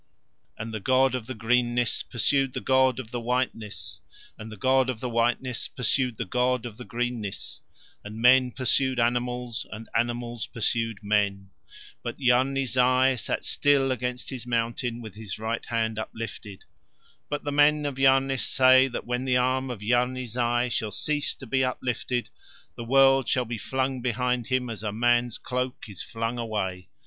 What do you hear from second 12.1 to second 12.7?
Yarni